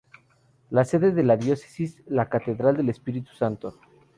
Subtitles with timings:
[0.71, 3.79] La sede de la diócesis es la catedral del Espíritu Santo.